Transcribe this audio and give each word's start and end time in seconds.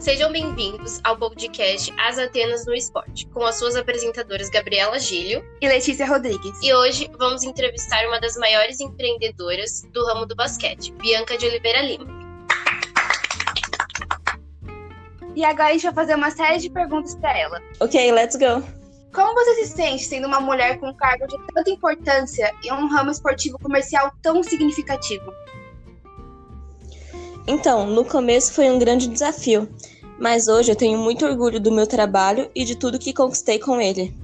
Sejam 0.00 0.32
bem-vindos 0.32 0.98
ao 1.04 1.14
podcast 1.18 1.92
As 1.98 2.18
Atenas 2.18 2.64
no 2.64 2.72
Esporte, 2.72 3.26
com 3.26 3.44
as 3.44 3.58
suas 3.58 3.76
apresentadoras 3.76 4.48
Gabriela 4.48 4.98
Gílio 4.98 5.44
e 5.60 5.68
Letícia 5.68 6.06
Rodrigues. 6.06 6.58
E 6.62 6.72
hoje 6.72 7.10
vamos 7.18 7.42
entrevistar 7.42 8.06
uma 8.06 8.18
das 8.18 8.34
maiores 8.38 8.80
empreendedoras 8.80 9.82
do 9.92 10.02
ramo 10.06 10.24
do 10.24 10.34
basquete, 10.34 10.90
Bianca 10.92 11.36
de 11.36 11.44
Oliveira 11.44 11.82
Lima. 11.82 12.06
E 15.36 15.44
agora 15.44 15.68
a 15.68 15.72
gente 15.72 15.82
vai 15.82 15.92
fazer 15.92 16.14
uma 16.14 16.30
série 16.30 16.60
de 16.60 16.70
perguntas 16.70 17.14
para 17.16 17.38
ela. 17.38 17.60
Ok, 17.78 18.10
let's 18.10 18.36
go. 18.36 18.66
Como 19.12 19.34
você 19.34 19.66
se 19.66 19.74
sente 19.74 20.04
sendo 20.04 20.26
uma 20.26 20.40
mulher 20.40 20.80
com 20.80 20.88
um 20.88 20.94
cargo 20.94 21.26
de 21.26 21.36
tanta 21.52 21.70
importância 21.70 22.50
e 22.64 22.72
um 22.72 22.88
ramo 22.88 23.10
esportivo 23.10 23.58
comercial 23.58 24.10
tão 24.22 24.42
significativo? 24.42 25.30
Então, 27.46 27.86
no 27.86 28.04
começo 28.04 28.52
foi 28.52 28.70
um 28.70 28.78
grande 28.78 29.08
desafio, 29.08 29.68
mas 30.20 30.46
hoje 30.48 30.70
eu 30.70 30.76
tenho 30.76 30.98
muito 30.98 31.24
orgulho 31.24 31.58
do 31.58 31.72
meu 31.72 31.86
trabalho 31.86 32.50
e 32.54 32.62
de 32.62 32.76
tudo 32.76 32.98
que 32.98 33.14
conquistei 33.14 33.58
com 33.58 33.80
ele. 33.80 34.14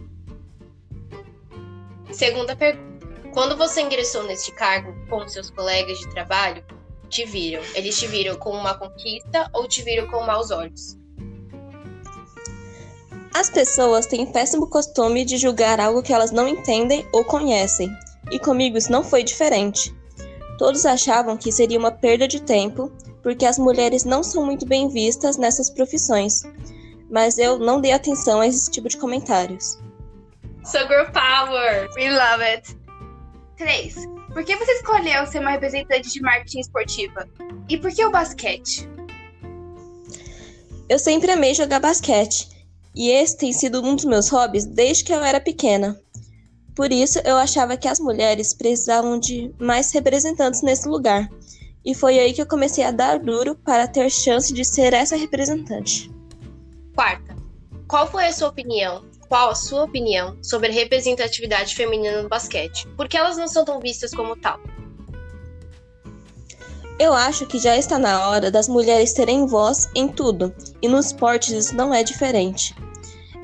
Segunda 2.13 2.55
pergunta. 2.55 2.87
Quando 3.33 3.57
você 3.57 3.83
ingressou 3.83 4.23
neste 4.25 4.53
cargo 4.53 4.95
com 5.09 5.27
seus 5.29 5.51
colegas 5.51 5.99
de 5.99 6.11
trabalho, 6.11 6.65
te 7.09 7.25
viram? 7.25 7.63
Eles 7.75 7.99
te 7.99 8.07
viram 8.07 8.37
como 8.37 8.59
uma 8.59 8.75
conquista 8.75 9.51
ou 9.53 9.67
te 9.67 9.83
viram 9.83 10.07
com 10.09 10.25
maus 10.25 10.51
olhos? 10.51 10.97
As 13.35 13.51
pessoas 13.51 14.07
têm 14.07 14.25
péssimo 14.25 14.67
costume 14.69 15.25
de 15.25 15.37
julgar 15.37 15.79
algo 15.79 16.03
que 16.03 16.13
elas 16.13 16.31
não 16.31 16.49
entendem 16.49 17.07
ou 17.13 17.25
conhecem, 17.25 17.91
e 18.31 18.39
comigo 18.39 18.79
isso 18.79 18.91
não 18.91 19.05
foi 19.05 19.23
diferente. 19.23 19.95
Todos 20.57 20.87
achavam 20.87 21.37
que 21.37 21.53
seria 21.53 21.79
uma 21.79 21.91
perda 21.91 22.27
de 22.27 22.41
tempo, 22.41 22.91
porque 23.27 23.45
as 23.45 23.59
mulheres 23.59 24.05
não 24.05 24.23
são 24.23 24.47
muito 24.47 24.65
bem 24.65 24.89
vistas 24.89 25.37
nessas 25.37 25.69
profissões, 25.69 26.45
mas 27.11 27.39
eu 27.39 27.59
não 27.59 27.81
dei 27.81 27.91
atenção 27.91 28.39
a 28.39 28.47
esse 28.47 28.71
tipo 28.71 28.89
de 28.89 28.97
comentários. 28.97 29.81
So 30.65 30.79
girl 30.87 31.11
power! 31.13 31.89
We 31.97 32.09
love 32.09 32.45
it! 32.45 32.77
3. 33.57 33.97
Por 34.33 34.45
que 34.45 34.55
você 34.55 34.71
escolheu 34.75 35.27
ser 35.27 35.41
uma 35.41 35.51
representante 35.51 36.09
de 36.09 36.21
marketing 36.21 36.61
esportiva? 36.61 37.29
E 37.69 37.77
por 37.77 37.93
que 37.93 38.05
o 38.05 38.13
basquete? 38.13 38.89
Eu 40.89 41.01
sempre 41.01 41.33
amei 41.33 41.53
jogar 41.53 41.81
basquete 41.81 42.49
e 42.95 43.11
esse 43.11 43.37
tem 43.37 43.53
sido 43.53 43.83
um 43.83 43.97
dos 43.97 44.05
meus 44.05 44.29
hobbies 44.29 44.65
desde 44.65 45.03
que 45.03 45.13
eu 45.13 45.25
era 45.25 45.41
pequena. 45.41 46.01
Por 46.77 46.93
isso, 46.93 47.19
eu 47.25 47.37
achava 47.39 47.77
que 47.77 47.89
as 47.89 47.99
mulheres 47.99 48.55
precisavam 48.55 49.19
de 49.19 49.53
mais 49.59 49.91
representantes 49.91 50.63
nesse 50.63 50.87
lugar. 50.87 51.29
E 51.87 51.95
foi 51.95 52.19
aí 52.19 52.33
que 52.33 52.43
eu 52.43 52.47
comecei 52.49 52.83
a 52.83 52.91
dar 52.91 53.21
duro 53.21 53.55
para 53.55 53.87
ter 53.87 54.11
chance 54.11 54.53
de 54.53 54.65
ser 54.65 54.93
essa 54.93 55.15
representante. 55.15 56.11
Quarta, 56.97 57.37
qual 57.87 58.11
foi 58.11 58.27
a 58.27 58.33
sua 58.33 58.49
opinião? 58.49 59.05
Qual 59.29 59.51
a 59.51 59.55
sua 59.55 59.85
opinião 59.85 60.37
sobre 60.43 60.69
a 60.69 60.73
representatividade 60.73 61.77
feminina 61.77 62.23
no 62.23 62.29
basquete? 62.29 62.89
Por 62.97 63.09
que 63.09 63.17
elas 63.17 63.37
não 63.37 63.47
são 63.47 63.65
tão 63.65 63.79
vistas 63.79 64.13
como 64.13 64.35
tal? 64.35 64.59
Eu 66.99 67.15
acho 67.15 67.47
que 67.47 67.59
já 67.59 67.77
está 67.77 67.99
na 67.99 68.31
hora 68.31 68.51
das 68.51 68.69
mulheres 68.69 69.13
terem 69.13 69.47
voz 69.47 69.89
em 69.95 70.09
tudo, 70.09 70.53
e 70.83 70.89
nos 70.89 71.07
esportes 71.07 71.51
isso 71.51 71.77
não 71.77 71.95
é 71.95 72.03
diferente. 72.03 72.75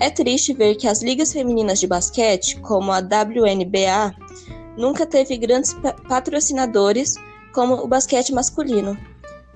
É 0.00 0.10
triste 0.10 0.52
ver 0.52 0.74
que 0.74 0.88
as 0.88 1.00
ligas 1.00 1.32
femininas 1.32 1.78
de 1.78 1.86
basquete, 1.86 2.58
como 2.60 2.90
a 2.90 2.98
WNBA, 2.98 4.16
nunca 4.76 5.06
teve 5.06 5.36
grandes 5.36 5.76
patrocinadores 6.08 7.14
como 7.52 7.74
o 7.74 7.86
basquete 7.86 8.32
masculino. 8.32 8.96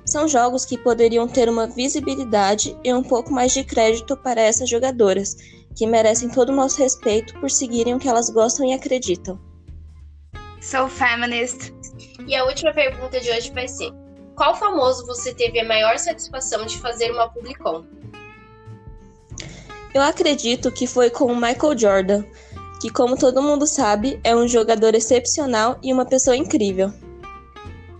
São 0.04 0.28
jogos 0.28 0.64
que 0.64 0.78
poderiam 0.78 1.26
ter 1.26 1.48
uma 1.48 1.66
visibilidade 1.66 2.76
e 2.84 2.94
um 2.94 3.02
pouco 3.02 3.32
mais 3.32 3.52
de 3.52 3.64
crédito 3.64 4.16
para 4.16 4.40
essas 4.40 4.68
jogadoras, 4.68 5.36
que 5.74 5.86
merecem 5.86 6.28
todo 6.28 6.50
o 6.50 6.56
nosso 6.56 6.78
respeito 6.78 7.38
por 7.40 7.50
seguirem 7.50 7.94
o 7.94 7.98
que 7.98 8.08
elas 8.08 8.30
gostam 8.30 8.66
e 8.66 8.72
acreditam. 8.72 9.38
So 10.60 10.88
feminist. 10.88 11.72
E 12.26 12.34
a 12.34 12.44
última 12.44 12.72
pergunta 12.72 13.20
de 13.20 13.30
hoje 13.30 13.52
vai 13.52 13.68
ser: 13.68 13.92
qual 14.36 14.54
famoso 14.54 15.06
você 15.06 15.34
teve 15.34 15.60
a 15.60 15.64
maior 15.64 15.98
satisfação 15.98 16.64
de 16.66 16.78
fazer 16.78 17.10
uma 17.10 17.28
publicom? 17.28 17.84
Eu 19.94 20.02
acredito 20.02 20.70
que 20.70 20.86
foi 20.86 21.08
com 21.08 21.26
o 21.26 21.36
Michael 21.36 21.78
Jordan, 21.78 22.24
que, 22.80 22.90
como 22.90 23.16
todo 23.16 23.42
mundo 23.42 23.66
sabe, 23.66 24.20
é 24.22 24.36
um 24.36 24.46
jogador 24.46 24.94
excepcional 24.94 25.78
e 25.82 25.92
uma 25.92 26.04
pessoa 26.04 26.36
incrível. 26.36 26.92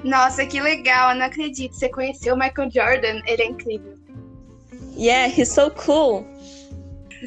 Nossa, 0.07 0.47
que 0.47 0.61
legal! 0.61 1.11
Eu 1.11 1.17
não 1.17 1.27
acredito. 1.27 1.75
Você 1.75 1.89
conheceu 1.89 2.35
o 2.35 2.39
Michael 2.39 2.71
Jordan? 2.71 3.21
Ele 3.27 3.43
é 3.43 3.47
incrível. 3.47 3.95
Yeah, 4.97 5.35
he's 5.37 5.53
so 5.53 5.69
cool. 5.73 6.25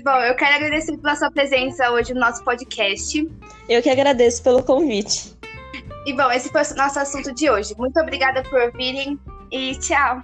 Bom, 0.02 0.16
eu 0.22 0.34
quero 0.36 0.56
agradecer 0.56 0.98
pela 0.98 1.14
sua 1.18 1.30
presença 1.30 1.92
hoje 1.92 2.14
no 2.14 2.22
nosso 2.22 2.42
podcast. 2.46 3.30
Eu 3.68 3.82
que 3.82 3.90
agradeço 3.90 4.42
pelo 4.42 4.64
convite. 4.64 5.36
E 6.06 6.14
bom, 6.14 6.32
esse 6.32 6.50
foi 6.50 6.62
o 6.62 6.76
nosso 6.76 7.00
assunto 7.00 7.34
de 7.34 7.50
hoje. 7.50 7.76
Muito 7.78 8.00
obrigada 8.00 8.42
por 8.44 8.72
virem 8.72 9.20
e 9.52 9.76
tchau! 9.76 10.24